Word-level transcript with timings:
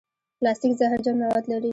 پلاستيک 0.39 0.73
زهرجن 0.79 1.15
مواد 1.23 1.45
لري. 1.51 1.69